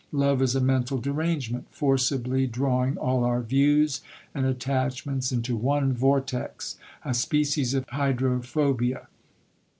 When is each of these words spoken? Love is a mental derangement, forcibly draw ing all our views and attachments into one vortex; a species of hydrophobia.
Love 0.11 0.41
is 0.41 0.55
a 0.55 0.59
mental 0.59 0.97
derangement, 0.97 1.67
forcibly 1.69 2.47
draw 2.47 2.83
ing 2.83 2.97
all 2.97 3.23
our 3.23 3.39
views 3.43 4.01
and 4.33 4.47
attachments 4.47 5.31
into 5.31 5.55
one 5.55 5.93
vortex; 5.93 6.75
a 7.05 7.13
species 7.13 7.75
of 7.75 7.87
hydrophobia. 7.89 9.07